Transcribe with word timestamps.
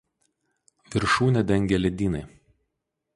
Viršūnę 0.95 1.45
dengia 1.51 1.81
ledynai. 1.83 2.25